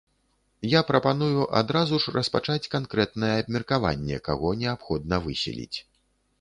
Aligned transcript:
Я 0.69 0.79
прапаную 0.91 1.43
адразу 1.59 1.99
ж 2.07 2.15
распачаць 2.17 2.69
канкрэтнае 2.77 3.31
абмеркаванне, 3.45 4.21
каго 4.31 4.57
неабходна 4.65 5.25
выселіць. 5.31 5.77